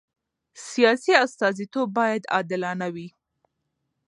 [0.69, 3.07] سیاسي استازیتوب باید عادلانه وي